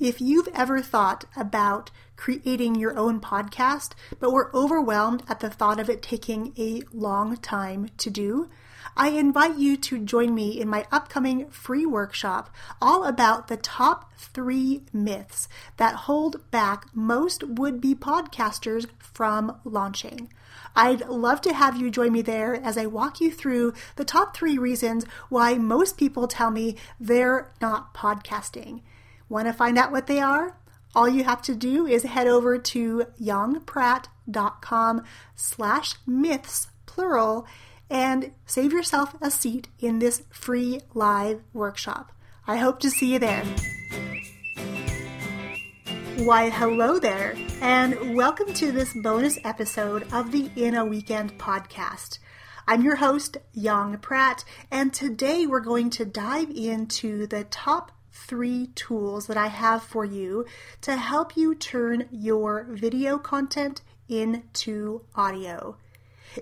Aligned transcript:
If 0.00 0.18
you've 0.18 0.48
ever 0.54 0.80
thought 0.80 1.26
about 1.36 1.90
creating 2.16 2.74
your 2.74 2.98
own 2.98 3.20
podcast, 3.20 3.90
but 4.18 4.32
were 4.32 4.50
overwhelmed 4.54 5.22
at 5.28 5.40
the 5.40 5.50
thought 5.50 5.78
of 5.78 5.90
it 5.90 6.00
taking 6.00 6.54
a 6.56 6.80
long 6.90 7.36
time 7.36 7.90
to 7.98 8.08
do, 8.08 8.48
I 8.96 9.10
invite 9.10 9.58
you 9.58 9.76
to 9.76 9.98
join 9.98 10.34
me 10.34 10.58
in 10.58 10.70
my 10.70 10.86
upcoming 10.90 11.50
free 11.50 11.84
workshop 11.84 12.48
all 12.80 13.04
about 13.04 13.48
the 13.48 13.58
top 13.58 14.10
three 14.16 14.84
myths 14.90 15.48
that 15.76 15.94
hold 15.94 16.50
back 16.50 16.86
most 16.94 17.44
would 17.44 17.78
be 17.78 17.94
podcasters 17.94 18.86
from 18.98 19.60
launching. 19.64 20.32
I'd 20.74 21.08
love 21.08 21.42
to 21.42 21.52
have 21.52 21.76
you 21.76 21.90
join 21.90 22.12
me 22.12 22.22
there 22.22 22.54
as 22.54 22.78
I 22.78 22.86
walk 22.86 23.20
you 23.20 23.30
through 23.30 23.74
the 23.96 24.06
top 24.06 24.34
three 24.34 24.56
reasons 24.56 25.04
why 25.28 25.56
most 25.56 25.98
people 25.98 26.26
tell 26.26 26.50
me 26.50 26.76
they're 26.98 27.52
not 27.60 27.92
podcasting. 27.92 28.80
Want 29.30 29.46
to 29.46 29.52
find 29.52 29.78
out 29.78 29.92
what 29.92 30.08
they 30.08 30.18
are? 30.18 30.56
All 30.92 31.08
you 31.08 31.22
have 31.22 31.40
to 31.42 31.54
do 31.54 31.86
is 31.86 32.02
head 32.02 32.26
over 32.26 32.58
to 32.58 33.06
yongpratt.com 33.22 35.04
slash 35.36 35.94
myths, 36.04 36.66
plural, 36.84 37.46
and 37.88 38.32
save 38.44 38.72
yourself 38.72 39.14
a 39.22 39.30
seat 39.30 39.68
in 39.78 40.00
this 40.00 40.24
free 40.30 40.80
live 40.94 41.42
workshop. 41.52 42.10
I 42.48 42.56
hope 42.56 42.80
to 42.80 42.90
see 42.90 43.12
you 43.12 43.20
there. 43.20 43.44
Why, 46.16 46.50
hello 46.50 46.98
there, 46.98 47.36
and 47.62 48.16
welcome 48.16 48.52
to 48.54 48.72
this 48.72 48.92
bonus 48.94 49.38
episode 49.44 50.12
of 50.12 50.32
the 50.32 50.50
In 50.56 50.74
a 50.74 50.84
Weekend 50.84 51.38
podcast. 51.38 52.18
I'm 52.66 52.82
your 52.82 52.96
host, 52.96 53.36
Yong 53.52 53.96
Pratt, 53.98 54.44
and 54.72 54.92
today 54.92 55.46
we're 55.46 55.60
going 55.60 55.90
to 55.90 56.04
dive 56.04 56.50
into 56.50 57.28
the 57.28 57.44
top 57.44 57.92
three 58.12 58.68
tools 58.74 59.26
that 59.26 59.36
I 59.36 59.48
have 59.48 59.82
for 59.82 60.04
you 60.04 60.46
to 60.82 60.96
help 60.96 61.36
you 61.36 61.54
turn 61.54 62.08
your 62.10 62.66
video 62.68 63.18
content 63.18 63.82
into 64.08 65.02
audio. 65.14 65.76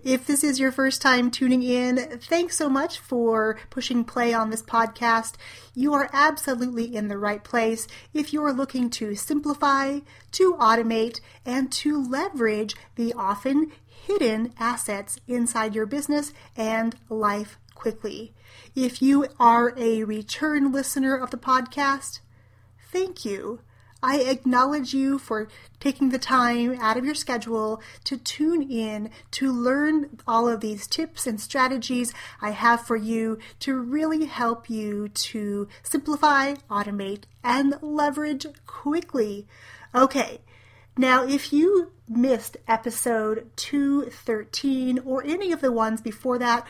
If 0.04 0.26
this 0.26 0.44
is 0.44 0.60
your 0.60 0.70
first 0.70 1.00
time 1.00 1.30
tuning 1.30 1.62
in, 1.62 2.18
thanks 2.20 2.56
so 2.56 2.68
much 2.68 2.98
for 2.98 3.58
pushing 3.70 4.04
play 4.04 4.34
on 4.34 4.50
this 4.50 4.62
podcast. 4.62 5.34
You 5.74 5.94
are 5.94 6.10
absolutely 6.12 6.94
in 6.94 7.08
the 7.08 7.16
right 7.16 7.42
place 7.42 7.88
if 8.12 8.32
you 8.32 8.44
are 8.44 8.52
looking 8.52 8.90
to 8.90 9.14
simplify, 9.14 10.00
to 10.32 10.54
automate, 10.54 11.20
and 11.46 11.72
to 11.72 12.06
leverage 12.06 12.76
the 12.96 13.14
often 13.14 13.72
hidden 13.86 14.52
assets 14.58 15.20
inside 15.26 15.74
your 15.74 15.86
business 15.86 16.34
and 16.56 16.94
life 17.08 17.58
quickly. 17.78 18.34
If 18.74 19.00
you 19.00 19.28
are 19.38 19.72
a 19.78 20.02
return 20.02 20.72
listener 20.72 21.16
of 21.16 21.30
the 21.30 21.36
podcast, 21.36 22.18
thank 22.92 23.24
you. 23.24 23.60
I 24.02 24.18
acknowledge 24.18 24.94
you 24.94 25.18
for 25.18 25.48
taking 25.80 26.10
the 26.10 26.18
time 26.18 26.78
out 26.80 26.96
of 26.96 27.04
your 27.04 27.14
schedule 27.14 27.80
to 28.04 28.16
tune 28.16 28.62
in 28.62 29.10
to 29.32 29.52
learn 29.52 30.18
all 30.26 30.48
of 30.48 30.60
these 30.60 30.86
tips 30.86 31.26
and 31.26 31.40
strategies 31.40 32.12
I 32.40 32.50
have 32.50 32.82
for 32.82 32.96
you 32.96 33.38
to 33.60 33.78
really 33.78 34.26
help 34.26 34.68
you 34.68 35.08
to 35.08 35.68
simplify, 35.82 36.54
automate, 36.70 37.24
and 37.42 37.74
leverage 37.80 38.46
quickly. 38.66 39.46
Okay, 39.94 40.40
now 40.96 41.26
if 41.26 41.52
you 41.52 41.92
missed 42.08 42.56
episode 42.66 43.50
213 43.56 45.00
or 45.04 45.24
any 45.24 45.52
of 45.52 45.60
the 45.60 45.72
ones 45.72 46.00
before 46.00 46.38
that, 46.38 46.66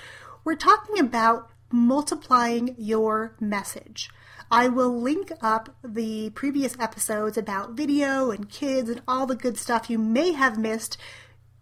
we're 0.49 0.55
talking 0.55 0.99
about 0.99 1.51
multiplying 1.71 2.75
your 2.79 3.35
message. 3.39 4.09
I 4.51 4.69
will 4.69 4.99
link 4.99 5.31
up 5.43 5.77
the 5.85 6.31
previous 6.31 6.75
episodes 6.81 7.37
about 7.37 7.73
video 7.73 8.31
and 8.31 8.49
kids 8.49 8.89
and 8.89 9.03
all 9.07 9.27
the 9.27 9.37
good 9.37 9.59
stuff 9.59 9.91
you 9.91 9.99
may 9.99 10.33
have 10.33 10.57
missed 10.59 10.97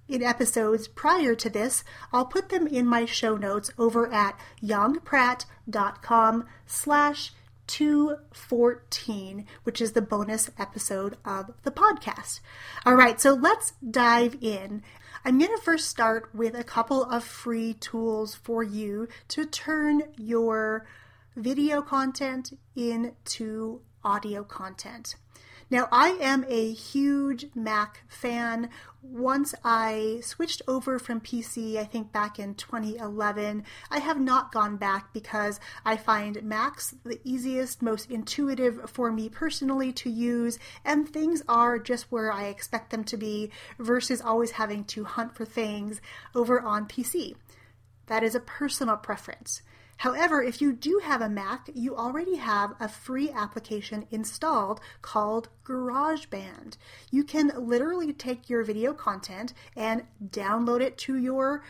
in 0.06 0.22
episodes 0.22 0.86
prior 0.86 1.34
to 1.34 1.50
this. 1.50 1.82
I'll 2.12 2.26
put 2.26 2.50
them 2.50 2.68
in 2.68 2.86
my 2.86 3.06
show 3.06 3.36
notes 3.36 3.72
over 3.76 4.06
at 4.12 4.38
yongpratt.com 4.62 6.44
slash 6.64 7.32
214, 7.66 9.46
which 9.64 9.80
is 9.80 9.92
the 9.92 10.00
bonus 10.00 10.48
episode 10.60 11.16
of 11.24 11.50
the 11.64 11.72
podcast. 11.72 12.38
All 12.84 12.94
right, 12.94 13.20
so 13.20 13.32
let's 13.32 13.72
dive 13.90 14.36
in. 14.40 14.84
I'm 15.26 15.40
going 15.40 15.50
to 15.50 15.60
first 15.60 15.88
start 15.88 16.32
with 16.32 16.54
a 16.54 16.62
couple 16.62 17.02
of 17.02 17.24
free 17.24 17.74
tools 17.74 18.36
for 18.36 18.62
you 18.62 19.08
to 19.26 19.44
turn 19.44 20.04
your 20.16 20.86
video 21.34 21.82
content 21.82 22.56
into 22.76 23.80
audio 24.04 24.44
content. 24.44 25.16
Now, 25.68 25.88
I 25.90 26.10
am 26.20 26.44
a 26.46 26.72
huge 26.72 27.46
Mac 27.52 28.04
fan. 28.06 28.70
Once 29.02 29.52
I 29.64 30.20
switched 30.22 30.62
over 30.68 31.00
from 31.00 31.20
PC, 31.20 31.76
I 31.76 31.84
think 31.84 32.12
back 32.12 32.38
in 32.38 32.54
2011, 32.54 33.64
I 33.90 33.98
have 33.98 34.20
not 34.20 34.52
gone 34.52 34.76
back 34.76 35.12
because 35.12 35.58
I 35.84 35.96
find 35.96 36.40
Macs 36.44 36.94
the 37.04 37.20
easiest, 37.24 37.82
most 37.82 38.08
intuitive 38.12 38.88
for 38.88 39.10
me 39.10 39.28
personally 39.28 39.92
to 39.94 40.08
use, 40.08 40.60
and 40.84 41.08
things 41.08 41.42
are 41.48 41.80
just 41.80 42.12
where 42.12 42.30
I 42.30 42.44
expect 42.44 42.90
them 42.90 43.02
to 43.02 43.16
be 43.16 43.50
versus 43.76 44.20
always 44.20 44.52
having 44.52 44.84
to 44.84 45.02
hunt 45.02 45.34
for 45.34 45.44
things 45.44 46.00
over 46.32 46.60
on 46.60 46.86
PC. 46.86 47.34
That 48.06 48.22
is 48.22 48.36
a 48.36 48.40
personal 48.40 48.96
preference. 48.96 49.62
However, 49.98 50.42
if 50.42 50.60
you 50.60 50.72
do 50.72 51.00
have 51.02 51.22
a 51.22 51.28
Mac, 51.28 51.70
you 51.74 51.96
already 51.96 52.36
have 52.36 52.74
a 52.78 52.88
free 52.88 53.30
application 53.30 54.06
installed 54.10 54.80
called 55.00 55.48
GarageBand. 55.64 56.76
You 57.10 57.24
can 57.24 57.52
literally 57.56 58.12
take 58.12 58.50
your 58.50 58.62
video 58.62 58.92
content 58.92 59.54
and 59.74 60.04
download 60.22 60.80
it 60.80 60.98
to 60.98 61.16
your 61.16 61.62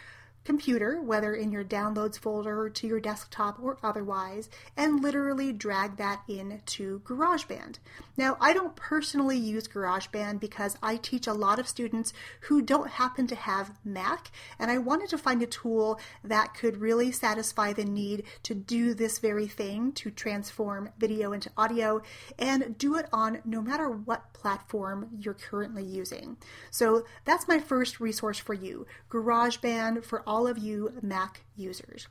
computer, 0.46 1.02
whether 1.02 1.34
in 1.34 1.50
your 1.50 1.64
downloads 1.64 2.18
folder 2.18 2.70
to 2.70 2.86
your 2.86 3.00
desktop 3.00 3.58
or 3.60 3.76
otherwise, 3.82 4.48
and 4.76 5.02
literally 5.02 5.52
drag 5.52 5.96
that 5.96 6.22
into 6.28 7.00
GarageBand. 7.00 7.78
Now, 8.16 8.36
I 8.40 8.54
don't 8.54 8.76
personally 8.76 9.36
use 9.36 9.68
GarageBand 9.68 10.40
because 10.40 10.78
I 10.82 10.96
teach 10.96 11.26
a 11.26 11.34
lot 11.34 11.58
of 11.58 11.68
students 11.68 12.12
who 12.42 12.62
don't 12.62 12.90
happen 12.90 13.26
to 13.26 13.34
have 13.34 13.72
Mac, 13.84 14.30
and 14.58 14.70
I 14.70 14.78
wanted 14.78 15.08
to 15.10 15.18
find 15.18 15.42
a 15.42 15.46
tool 15.46 16.00
that 16.22 16.54
could 16.54 16.80
really 16.80 17.10
satisfy 17.10 17.72
the 17.72 17.84
need 17.84 18.22
to 18.44 18.54
do 18.54 18.94
this 18.94 19.18
very 19.18 19.48
thing 19.48 19.92
to 19.92 20.10
transform 20.10 20.90
video 20.98 21.32
into 21.32 21.50
audio 21.56 22.00
and 22.38 22.78
do 22.78 22.94
it 22.96 23.06
on 23.12 23.40
no 23.44 23.60
matter 23.60 23.90
what 23.90 24.32
platform 24.32 25.08
you're 25.18 25.34
currently 25.34 25.84
using. 25.84 26.36
So 26.70 27.04
that's 27.24 27.48
my 27.48 27.58
first 27.58 27.98
resource 27.98 28.38
for 28.38 28.54
you 28.54 28.86
GarageBand 29.10 30.04
for 30.04 30.22
all 30.26 30.35
of 30.44 30.58
you 30.58 30.92
Mac 31.00 31.42
users. 31.56 32.08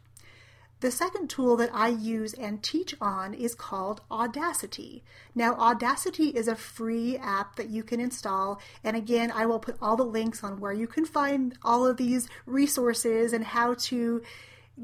The 0.81 0.91
second 0.91 1.29
tool 1.29 1.55
that 1.57 1.71
I 1.73 1.87
use 1.87 2.33
and 2.33 2.61
teach 2.61 2.95
on 3.01 3.33
is 3.33 3.55
called 3.55 4.01
Audacity. 4.11 5.03
Now, 5.33 5.55
Audacity 5.55 6.29
is 6.29 6.47
a 6.47 6.55
free 6.55 7.17
app 7.17 7.55
that 7.55 7.69
you 7.69 7.81
can 7.81 7.99
install, 7.99 8.61
and 8.83 8.95
again, 8.95 9.31
I 9.31 9.45
will 9.45 9.59
put 9.59 9.77
all 9.81 9.95
the 9.95 10.03
links 10.03 10.43
on 10.43 10.59
where 10.59 10.73
you 10.73 10.85
can 10.85 11.05
find 11.05 11.57
all 11.63 11.87
of 11.87 11.97
these 11.97 12.29
resources 12.45 13.33
and 13.33 13.45
how 13.45 13.73
to 13.85 14.21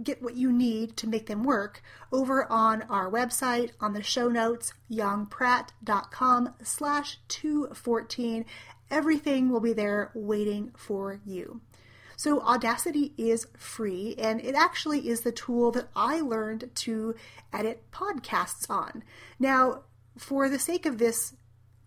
get 0.03 0.23
what 0.23 0.35
you 0.35 0.51
need 0.51 0.95
to 0.97 1.07
make 1.07 1.25
them 1.27 1.43
work 1.43 1.83
over 2.11 2.49
on 2.49 2.81
our 2.83 3.11
website 3.11 3.71
on 3.79 3.93
the 3.93 4.01
show 4.01 4.29
notes 4.29 4.73
yongpratt.com 4.89 6.53
slash 6.63 7.17
214 7.27 8.45
everything 8.89 9.49
will 9.49 9.59
be 9.59 9.73
there 9.73 10.09
waiting 10.13 10.71
for 10.77 11.19
you 11.25 11.59
so 12.21 12.39
audacity 12.41 13.15
is 13.17 13.47
free 13.57 14.13
and 14.19 14.39
it 14.41 14.53
actually 14.53 15.09
is 15.09 15.21
the 15.21 15.31
tool 15.31 15.71
that 15.71 15.87
i 15.95 16.19
learned 16.21 16.69
to 16.75 17.15
edit 17.51 17.83
podcasts 17.91 18.69
on 18.69 19.03
now 19.39 19.81
for 20.17 20.47
the 20.47 20.59
sake 20.59 20.85
of 20.85 20.99
this 20.99 21.33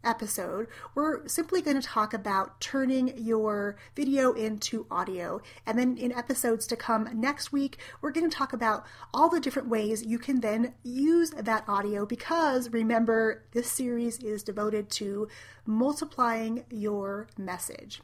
episode, 0.04 0.66
we're 0.94 1.26
simply 1.26 1.62
going 1.62 1.80
to 1.80 1.86
talk 1.86 2.12
about 2.12 2.60
turning 2.60 3.16
your 3.16 3.76
video 3.96 4.32
into 4.32 4.86
audio. 4.90 5.40
And 5.66 5.78
then 5.78 5.96
in 5.96 6.12
episodes 6.12 6.66
to 6.68 6.76
come 6.76 7.08
next 7.14 7.52
week, 7.52 7.78
we're 8.00 8.12
going 8.12 8.28
to 8.28 8.36
talk 8.36 8.52
about 8.52 8.84
all 9.12 9.28
the 9.28 9.40
different 9.40 9.68
ways 9.68 10.04
you 10.04 10.18
can 10.18 10.40
then 10.40 10.74
use 10.82 11.30
that 11.30 11.64
audio 11.66 12.06
because 12.06 12.70
remember, 12.70 13.44
this 13.52 13.70
series 13.70 14.18
is 14.18 14.42
devoted 14.42 14.90
to 14.90 15.28
multiplying 15.64 16.64
your 16.70 17.28
message. 17.38 18.02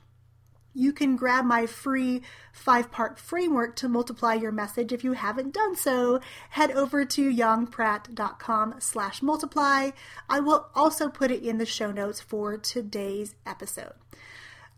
You 0.75 0.93
can 0.93 1.17
grab 1.17 1.45
my 1.45 1.67
free 1.67 2.23
five 2.53 2.91
part 2.91 3.19
framework 3.19 3.77
to 3.77 3.89
multiply 3.89 4.35
your 4.35 4.53
message 4.53 4.93
if 4.93 5.03
you 5.03 5.13
haven't 5.13 5.55
done 5.55 5.77
so. 5.77 6.21
Head 6.51 6.71
over 6.71 7.05
to 7.05 7.31
yongpratt.com 7.31 8.77
slash 8.79 9.23
multiply. 9.23 9.91
I 10.29 10.41
will 10.41 10.69
also 10.75 11.09
put 11.09 11.31
it 11.31 11.43
in 11.43 11.59
the 11.59 11.67
show 11.67 11.91
notes 11.91 12.21
for 12.21 12.57
today's 12.57 13.35
episode. 13.47 13.95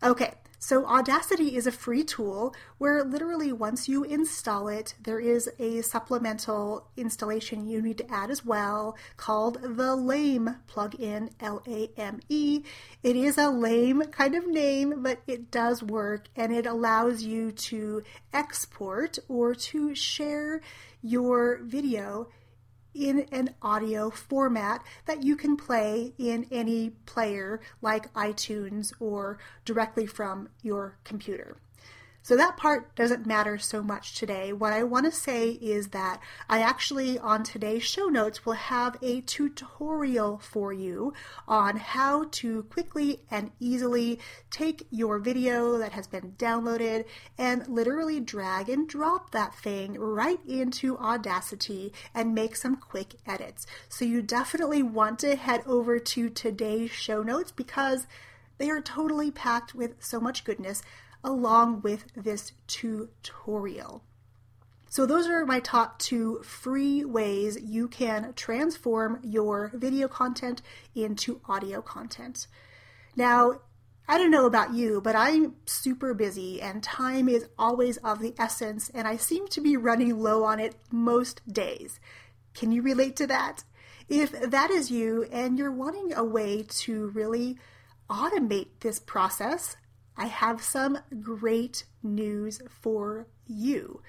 Okay, 0.01 0.33
So, 0.65 0.85
Audacity 0.85 1.57
is 1.57 1.67
a 1.67 1.73
free 1.73 2.05
tool 2.05 2.55
where 2.77 3.03
literally 3.03 3.51
once 3.51 3.89
you 3.89 4.05
install 4.05 4.69
it, 4.69 4.95
there 5.03 5.19
is 5.19 5.49
a 5.59 5.81
supplemental 5.81 6.87
installation 6.95 7.67
you 7.67 7.81
need 7.81 7.97
to 7.97 8.09
add 8.09 8.31
as 8.31 8.45
well 8.45 8.95
called 9.17 9.61
the 9.61 9.93
LAME 9.93 10.55
plugin, 10.69 11.31
L 11.41 11.61
A 11.67 11.91
M 11.97 12.21
E. 12.29 12.63
It 13.03 13.17
is 13.17 13.37
a 13.37 13.49
lame 13.49 14.03
kind 14.03 14.35
of 14.35 14.47
name, 14.47 15.03
but 15.03 15.19
it 15.27 15.51
does 15.51 15.83
work 15.83 16.29
and 16.33 16.53
it 16.53 16.65
allows 16.65 17.23
you 17.23 17.51
to 17.51 18.01
export 18.31 19.19
or 19.27 19.53
to 19.53 19.93
share 19.93 20.61
your 21.01 21.59
video 21.61 22.29
in 22.93 23.27
an 23.31 23.55
audio 23.61 24.09
format 24.09 24.83
that 25.05 25.23
you 25.23 25.35
can 25.35 25.57
play 25.57 26.13
in 26.17 26.47
any 26.51 26.91
player 27.05 27.59
like 27.81 28.13
iTunes 28.13 28.93
or 28.99 29.37
directly 29.65 30.05
from 30.05 30.49
your 30.61 30.97
computer. 31.03 31.57
So 32.23 32.37
that 32.37 32.55
part 32.55 32.95
doesn't 32.95 33.25
matter 33.25 33.57
so 33.57 33.83
much 33.83 34.15
today. 34.15 34.53
What 34.53 34.71
I 34.71 34.83
want 34.83 35.05
to 35.05 35.11
say 35.11 35.49
is 35.49 35.89
that 35.89 36.21
I 36.49 36.61
actually, 36.61 37.19
on 37.19 37.43
today's 37.43 37.83
show 37.83 38.07
notes, 38.07 38.45
will 38.45 38.53
have 38.53 38.95
a 39.01 39.19
tutorial 39.19 40.37
for 40.37 40.71
you 40.71 41.13
on 41.49 41.75
how 41.75 42.23
to 42.31 42.63
quickly 42.63 43.19
and 43.29 43.51
easily 43.59 44.19
take 44.49 44.87
your 44.89 45.19
video 45.19 45.77
that 45.77 45.91
has 45.91 46.07
been 46.07 46.35
downloaded 46.37 47.03
and 47.37 47.67
literally 47.67 48.21
drag 48.21 48.69
and 48.69 48.87
drop 48.87 49.31
that 49.31 49.53
thing 49.53 49.99
right 49.99 50.39
into 50.47 50.97
Audacity 50.99 51.91
and 52.15 52.33
make 52.33 52.55
some 52.55 52.77
quick 52.77 53.15
edits. 53.27 53.67
So 53.89 54.05
you 54.05 54.21
definitely 54.21 54.81
want 54.81 55.19
to 55.19 55.35
head 55.35 55.63
over 55.65 55.99
to 55.99 56.29
today's 56.29 56.91
show 56.91 57.21
notes 57.21 57.51
because 57.51 58.07
they 58.59 58.69
are 58.69 58.79
totally 58.79 59.29
packed 59.29 59.75
with 59.75 59.95
so 59.99 60.21
much 60.21 60.45
goodness 60.45 60.81
along 61.23 61.81
with 61.81 62.05
this 62.15 62.53
tutorial. 62.67 64.03
So 64.89 65.07
those 65.07 65.27
are 65.27 65.45
my 65.45 65.59
top 65.59 65.97
two 65.97 66.41
free 66.43 67.03
ways 67.03 67.57
you 67.59 67.87
can 67.87 68.33
transform 68.35 69.19
your 69.23 69.71
video 69.73 70.07
content 70.07 70.61
into 70.93 71.41
audio 71.47 71.81
content. 71.81 72.45
Now, 73.15 73.61
I 74.07 74.17
don't 74.17 74.31
know 74.31 74.45
about 74.45 74.73
you, 74.73 75.01
but 75.01 75.15
I'm 75.15 75.55
super 75.65 76.13
busy 76.13 76.61
and 76.61 76.83
time 76.83 77.29
is 77.29 77.47
always 77.57 77.97
of 77.97 78.19
the 78.19 78.35
essence, 78.37 78.91
and 78.93 79.07
I 79.07 79.15
seem 79.15 79.47
to 79.47 79.61
be 79.61 79.77
running 79.77 80.19
low 80.19 80.43
on 80.43 80.59
it 80.59 80.75
most 80.91 81.41
days. 81.51 81.99
Can 82.53 82.71
you 82.71 82.81
relate 82.81 83.15
to 83.15 83.27
that? 83.27 83.63
If 84.09 84.31
that 84.31 84.69
is 84.69 84.91
you 84.91 85.23
and 85.31 85.57
you're 85.57 85.71
wanting 85.71 86.13
a 86.13 86.23
way 86.23 86.63
to 86.81 87.07
really 87.15 87.57
automate 88.09 88.67
this 88.81 88.99
process, 88.99 89.77
I 90.15 90.27
have 90.27 90.63
some 90.63 90.99
great 91.21 91.85
news 92.01 92.61
for 92.69 93.27
you. 93.47 94.01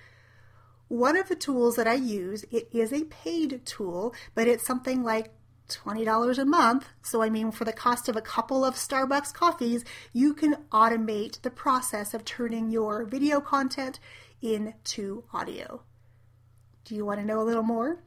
One 0.89 1.17
of 1.17 1.29
the 1.29 1.37
tools 1.37 1.77
that 1.77 1.87
I 1.87 1.95
use, 1.95 2.45
it 2.51 2.69
is 2.73 2.93
a 2.93 3.05
paid 3.05 3.65
tool, 3.65 4.15
but 4.35 4.47
it's 4.47 4.67
something 4.67 5.03
like 5.03 5.33
$20 5.69 6.39
a 6.39 6.45
month. 6.45 6.89
So, 7.03 7.23
I 7.23 7.31
mean, 7.31 7.51
for 7.51 7.65
the 7.65 7.73
cost 7.73 8.09
of 8.09 8.17
a 8.17 8.21
couple 8.21 8.65
of 8.65 8.75
Starbucks 8.75 9.33
coffees, 9.33 9.85
you 10.13 10.35
can 10.35 10.57
automate 10.71 11.41
the 11.41 11.51
process 11.51 12.13
of 12.13 12.25
turning 12.25 12.71
your 12.71 13.05
video 13.05 13.41
content 13.41 13.99
into 14.43 15.25
audio. 15.33 15.83
Do 16.85 16.95
you 16.95 17.07
want 17.07 17.21
to 17.21 17.27
know 17.27 17.41
a 17.41 17.45
little 17.45 17.63
more? 17.63 18.03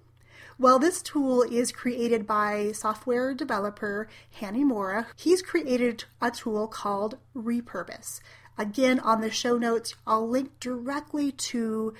Well, 0.59 0.79
this 0.79 1.03
tool 1.03 1.43
is 1.43 1.71
created 1.71 2.25
by 2.25 2.71
software 2.71 3.35
developer 3.35 4.07
Hani 4.41 4.63
Mourra. 4.63 5.05
He's 5.15 5.43
created 5.43 6.05
a 6.19 6.31
tool 6.31 6.67
called 6.67 7.19
Repurpose. 7.35 8.21
Again, 8.57 8.99
on 8.99 9.21
the 9.21 9.29
show 9.29 9.59
notes, 9.59 9.93
I'll 10.07 10.27
link 10.27 10.59
directly 10.59 11.31
to 11.31 11.93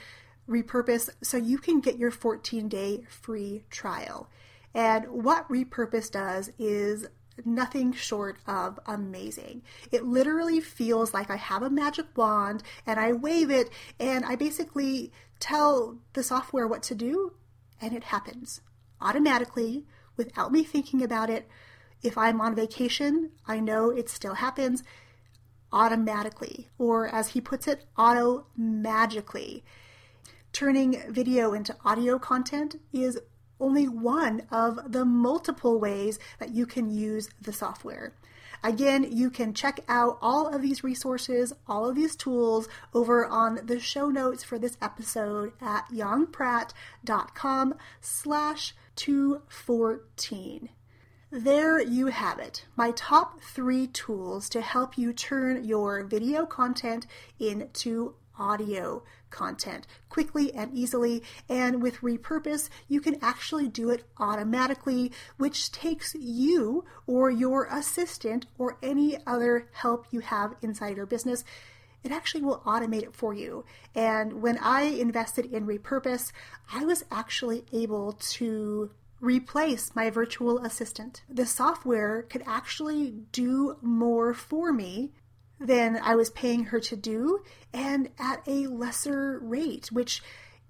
Repurpose 0.49 1.11
so 1.21 1.37
you 1.37 1.59
can 1.59 1.81
get 1.81 1.99
your 1.99 2.09
14 2.09 2.67
day 2.67 3.03
free 3.07 3.63
trial. 3.69 4.27
And 4.73 5.05
what 5.05 5.47
Repurpose 5.49 6.09
does 6.09 6.49
is 6.57 7.05
nothing 7.45 7.93
short 7.93 8.39
of 8.47 8.79
amazing. 8.87 9.61
It 9.91 10.03
literally 10.03 10.61
feels 10.61 11.13
like 11.13 11.29
I 11.29 11.35
have 11.35 11.61
a 11.61 11.69
magic 11.69 12.07
wand 12.15 12.63
and 12.87 12.99
I 12.99 13.11
wave 13.11 13.51
it 13.51 13.69
and 13.99 14.25
I 14.25 14.35
basically 14.35 15.11
tell 15.39 15.99
the 16.13 16.23
software 16.23 16.67
what 16.67 16.81
to 16.83 16.95
do 16.95 17.33
and 17.81 17.93
it 17.93 18.05
happens 18.05 18.61
automatically 18.99 19.85
without 20.15 20.51
me 20.51 20.63
thinking 20.63 21.01
about 21.01 21.29
it. 21.29 21.47
If 22.01 22.17
I'm 22.17 22.41
on 22.41 22.55
vacation, 22.55 23.31
I 23.47 23.59
know 23.59 23.89
it 23.89 24.09
still 24.09 24.35
happens 24.35 24.83
automatically, 25.71 26.69
or 26.77 27.07
as 27.07 27.29
he 27.29 27.41
puts 27.41 27.67
it, 27.67 27.85
auto 27.97 28.45
magically. 28.55 29.63
Turning 30.53 31.01
video 31.09 31.53
into 31.53 31.75
audio 31.83 32.17
content 32.17 32.79
is 32.93 33.19
only 33.59 33.87
one 33.87 34.43
of 34.51 34.91
the 34.91 35.05
multiple 35.05 35.79
ways 35.79 36.19
that 36.39 36.51
you 36.51 36.65
can 36.65 36.89
use 36.89 37.29
the 37.41 37.53
software. 37.53 38.13
Again, 38.63 39.07
you 39.11 39.29
can 39.29 39.53
check 39.53 39.79
out 39.87 40.17
all 40.21 40.53
of 40.53 40.61
these 40.61 40.83
resources, 40.83 41.53
all 41.67 41.87
of 41.87 41.95
these 41.95 42.15
tools 42.15 42.67
over 42.93 43.25
on 43.25 43.59
the 43.63 43.79
show 43.79 44.09
notes 44.09 44.43
for 44.43 44.57
this 44.59 44.77
episode 44.81 45.53
at 45.61 45.87
yongpratt.com 45.89 47.75
slash 48.01 48.75
214. 48.95 50.69
There 51.29 51.81
you 51.81 52.07
have 52.07 52.39
it, 52.39 52.65
my 52.75 52.91
top 52.91 53.41
three 53.41 53.87
tools 53.87 54.47
to 54.49 54.61
help 54.61 54.97
you 54.97 55.11
turn 55.11 55.65
your 55.65 56.03
video 56.05 56.45
content 56.45 57.05
into 57.37 58.15
audio 58.39 59.03
content 59.29 59.87
quickly 60.09 60.53
and 60.53 60.73
easily. 60.73 61.23
And 61.49 61.81
with 61.81 62.01
repurpose, 62.01 62.69
you 62.87 63.01
can 63.01 63.17
actually 63.21 63.67
do 63.67 63.89
it 63.89 64.03
automatically, 64.17 65.11
which 65.37 65.71
takes 65.71 66.15
you 66.15 66.85
or 67.05 67.29
your 67.29 67.65
assistant 67.65 68.45
or 68.57 68.77
any 68.81 69.17
other 69.25 69.69
help 69.73 70.07
you 70.11 70.21
have 70.21 70.55
inside 70.61 70.97
your 70.97 71.05
business 71.05 71.43
it 72.03 72.11
actually 72.11 72.41
will 72.41 72.59
automate 72.59 73.03
it 73.03 73.13
for 73.13 73.33
you. 73.33 73.65
And 73.93 74.41
when 74.41 74.57
I 74.59 74.83
invested 74.83 75.45
in 75.45 75.67
Repurpose, 75.67 76.31
I 76.71 76.85
was 76.85 77.03
actually 77.11 77.65
able 77.73 78.13
to 78.13 78.91
replace 79.19 79.95
my 79.95 80.09
virtual 80.09 80.59
assistant. 80.59 81.23
The 81.29 81.45
software 81.45 82.21
could 82.23 82.43
actually 82.45 83.11
do 83.31 83.77
more 83.81 84.33
for 84.33 84.71
me 84.71 85.11
than 85.59 85.97
I 85.97 86.15
was 86.15 86.29
paying 86.29 86.65
her 86.65 86.79
to 86.81 86.95
do 86.95 87.43
and 87.73 88.09
at 88.19 88.47
a 88.47 88.67
lesser 88.67 89.39
rate, 89.39 89.91
which, 89.91 90.21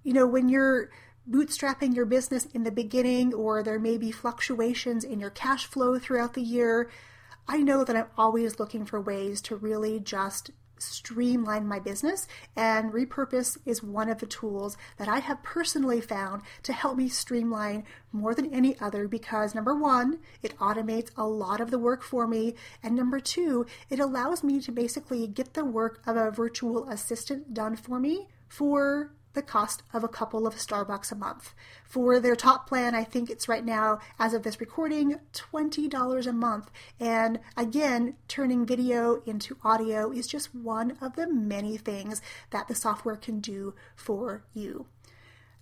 you 0.04 0.14
know, 0.14 0.26
when 0.26 0.50
you're 0.50 0.90
bootstrapping 1.30 1.94
your 1.94 2.06
business 2.06 2.46
in 2.54 2.64
the 2.64 2.72
beginning 2.72 3.34
or 3.34 3.62
there 3.62 3.80
may 3.80 3.98
be 3.98 4.12
fluctuations 4.12 5.04
in 5.04 5.20
your 5.20 5.30
cash 5.30 5.66
flow 5.66 6.00
throughout 6.00 6.34
the 6.34 6.42
year, 6.42 6.90
I 7.48 7.58
know 7.58 7.84
that 7.84 7.96
I'm 7.96 8.08
always 8.18 8.60
looking 8.60 8.86
for 8.86 9.00
ways 9.00 9.42
to 9.44 9.56
really 9.56 10.00
just 10.00 10.52
streamline 10.80 11.68
my 11.68 11.80
business, 11.80 12.28
and 12.56 12.92
repurpose 12.92 13.58
is 13.66 13.84
one 13.84 14.10
of 14.10 14.20
the 14.20 14.26
tools 14.26 14.78
that 14.98 15.08
I 15.08 15.20
have 15.20 15.44
personally 15.44 16.02
found 16.02 16.42
to 16.64 16.74
help 16.74 16.98
me 16.98 17.10
streamline 17.10 17.84
more 18.12 18.34
than 18.34 18.54
any 18.54 18.80
other 18.80 19.08
because 19.08 19.56
number 19.56 19.76
one, 19.76 20.20
it 20.42 20.58
automates 20.58 21.12
a 21.18 21.28
lot 21.28 21.62
of 21.62 21.72
the 21.72 21.80
work 21.80 22.04
for 22.04 22.28
me, 22.28 22.56
and 22.82 22.96
number 22.96 23.20
two, 23.20 23.66
it 23.90 24.00
allows 24.00 24.44
me 24.44 24.60
to 24.62 24.72
basically 24.72 25.28
get 25.28 25.54
the 25.54 25.66
work 25.66 26.02
of 26.06 26.16
a 26.16 26.32
virtual 26.32 26.88
assistant 26.90 27.54
done 27.54 27.76
for 27.76 28.00
me 28.00 28.28
for 28.48 29.12
the 29.38 29.42
cost 29.44 29.84
of 29.94 30.04
a 30.04 30.08
couple 30.08 30.48
of 30.48 30.56
Starbucks 30.56 31.12
a 31.12 31.16
month. 31.16 31.54
For 31.86 32.20
their 32.20 32.36
top 32.36 32.68
plan, 32.68 32.96
I 32.96 33.04
think 33.04 33.30
it's 33.30 33.48
right 33.48 33.64
now, 33.64 34.00
as 34.18 34.34
of 34.34 34.42
this 34.42 34.60
recording, 34.60 35.20
$20 35.34 36.28
a 36.28 36.34
month. 36.34 36.72
And 37.00 37.40
again, 37.56 38.16
turning 38.28 38.66
video 38.66 39.22
into 39.28 39.56
audio 39.64 40.12
is 40.12 40.26
just 40.26 40.56
one 40.56 40.98
of 41.00 41.16
the 41.16 41.32
many 41.32 41.78
things 41.78 42.20
that 42.50 42.68
the 42.68 42.74
software 42.74 43.16
can 43.16 43.40
do 43.40 43.76
for 43.96 44.44
you. 44.56 44.88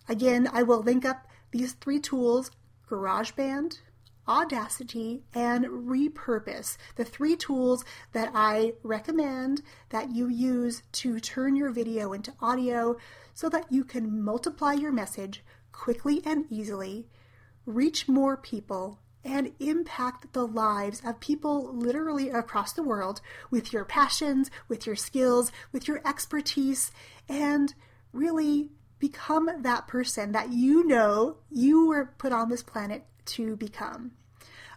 Again, 0.08 0.50
I 0.53 0.63
will 0.63 0.82
link 0.82 1.03
up 1.03 1.27
these 1.51 1.74
three 1.74 2.00
tools 2.00 2.51
GarageBand, 2.89 3.79
Audacity, 4.25 5.24
and 5.34 5.65
Repurpose, 5.65 6.77
the 6.96 7.03
three 7.03 7.36
tools 7.36 7.84
that 8.13 8.32
I 8.34 8.74
recommend 8.84 9.63
that 9.89 10.15
you 10.15 10.29
use 10.29 10.82
to 10.94 11.20
turn 11.20 11.58
your 11.58 11.72
video 11.72 12.13
into 12.13 12.34
audio 12.39 12.96
so 13.36 13.50
that 13.50 13.72
you 13.72 13.84
can 13.84 14.24
multiply 14.24 14.74
your 14.74 14.92
message 14.92 15.44
quickly 15.72 16.22
and 16.25 16.46
easily, 16.50 17.08
reach 17.68 18.08
more 18.08 18.36
people, 18.36 19.00
and 19.24 19.51
impact 19.60 20.34
the 20.34 20.48
lives 20.48 21.01
of 21.06 21.20
people 21.20 21.75
literally 21.75 22.30
across 22.30 22.74
the 22.74 22.84
world 22.84 23.22
with 23.51 23.74
your 23.74 23.84
passions, 23.84 24.50
with 24.68 24.86
your 24.86 24.96
skills, 24.96 25.51
with 25.72 25.88
your 25.88 26.01
expertise, 26.08 26.92
and 27.27 27.74
really 28.13 28.70
become 29.00 29.50
that 29.62 29.88
person 29.88 30.32
that 30.32 30.54
you 30.54 30.86
know 30.88 31.38
you 31.51 31.88
were 31.88 32.13
put 32.18 32.32
on 32.32 32.50
this 32.50 32.63
planet 32.63 33.04
to 33.25 33.56
become. 33.58 34.12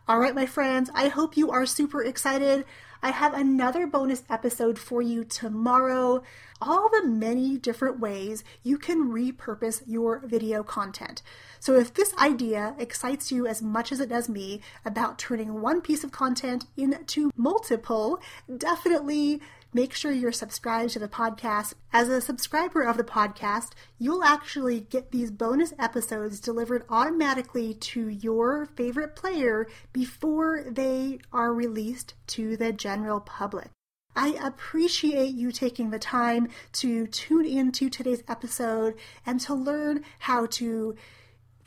All 0.08 0.18
right, 0.18 0.34
my 0.34 0.46
friends, 0.46 0.90
I 0.94 1.08
hope 1.08 1.36
you 1.36 1.50
are 1.50 1.66
super 1.66 2.02
excited. 2.02 2.64
I 3.00 3.10
have 3.12 3.32
another 3.32 3.86
bonus 3.86 4.24
episode 4.28 4.78
for 4.78 5.00
you 5.00 5.22
tomorrow. 5.22 6.22
All 6.60 6.88
the 6.88 7.06
many 7.06 7.56
different 7.56 8.00
ways 8.00 8.42
you 8.64 8.76
can 8.76 9.12
repurpose 9.12 9.82
your 9.86 10.18
video 10.26 10.64
content. 10.64 11.22
So, 11.60 11.76
if 11.76 11.94
this 11.94 12.12
idea 12.18 12.74
excites 12.76 13.30
you 13.30 13.46
as 13.46 13.62
much 13.62 13.92
as 13.92 14.00
it 14.00 14.08
does 14.08 14.28
me 14.28 14.60
about 14.84 15.18
turning 15.18 15.60
one 15.60 15.80
piece 15.80 16.02
of 16.02 16.10
content 16.10 16.66
into 16.76 17.30
multiple, 17.36 18.20
definitely 18.56 19.40
make 19.72 19.94
sure 19.94 20.12
you're 20.12 20.32
subscribed 20.32 20.92
to 20.92 20.98
the 20.98 21.08
podcast. 21.08 21.74
As 21.92 22.08
a 22.08 22.20
subscriber 22.20 22.82
of 22.82 22.96
the 22.96 23.04
podcast, 23.04 23.70
you'll 23.98 24.24
actually 24.24 24.80
get 24.80 25.10
these 25.10 25.30
bonus 25.30 25.72
episodes 25.78 26.40
delivered 26.40 26.84
automatically 26.88 27.74
to 27.74 28.08
your 28.08 28.66
favorite 28.66 29.14
player 29.14 29.66
before 29.92 30.64
they 30.68 31.18
are 31.32 31.52
released 31.52 32.14
to 32.28 32.56
the 32.56 32.72
general 32.72 33.20
public. 33.20 33.70
I 34.16 34.30
appreciate 34.42 35.34
you 35.34 35.52
taking 35.52 35.90
the 35.90 35.98
time 35.98 36.48
to 36.72 37.06
tune 37.06 37.46
into 37.46 37.88
today's 37.88 38.24
episode 38.26 38.94
and 39.24 39.38
to 39.42 39.54
learn 39.54 40.02
how 40.18 40.46
to 40.46 40.96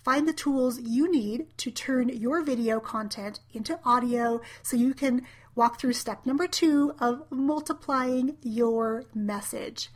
find 0.04 0.28
the 0.28 0.34
tools 0.34 0.80
you 0.80 1.12
need 1.12 1.46
to 1.58 1.72
turn 1.72 2.10
your 2.10 2.42
video 2.42 2.80
content 2.80 3.40
into 3.54 3.80
audio 3.86 4.42
so 4.62 4.76
you 4.76 4.94
can 4.94 5.26
walk 5.56 5.80
through 5.80 5.94
step 5.94 6.26
number 6.26 6.48
two 6.48 6.94
of 7.00 7.24
multiplying 7.30 8.38
your 8.42 9.04
message. 9.14 9.90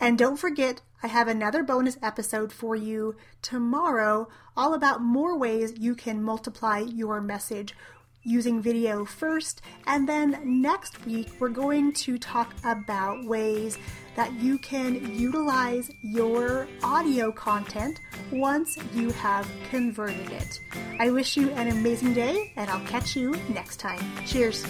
And 0.00 0.18
don't 0.18 0.36
forget, 0.36 0.80
I 1.02 1.06
have 1.06 1.28
another 1.28 1.62
bonus 1.62 1.96
episode 2.02 2.52
for 2.52 2.74
you 2.74 3.16
tomorrow, 3.40 4.28
all 4.56 4.74
about 4.74 5.02
more 5.02 5.36
ways 5.36 5.74
you 5.78 5.94
can 5.94 6.22
multiply 6.22 6.78
your 6.78 7.20
message 7.20 7.74
using 8.24 8.60
video 8.60 9.04
first. 9.04 9.62
And 9.86 10.08
then 10.08 10.40
next 10.44 11.04
week, 11.06 11.28
we're 11.38 11.48
going 11.48 11.92
to 11.94 12.18
talk 12.18 12.54
about 12.64 13.24
ways 13.24 13.78
that 14.14 14.32
you 14.34 14.58
can 14.58 15.14
utilize 15.14 15.90
your 16.02 16.68
audio 16.82 17.32
content 17.32 18.00
once 18.30 18.78
you 18.94 19.10
have 19.12 19.48
converted 19.70 20.30
it. 20.30 20.60
I 20.98 21.10
wish 21.10 21.36
you 21.36 21.50
an 21.50 21.68
amazing 21.68 22.12
day, 22.12 22.52
and 22.56 22.68
I'll 22.68 22.86
catch 22.86 23.16
you 23.16 23.34
next 23.48 23.78
time. 23.78 24.00
Cheers. 24.26 24.66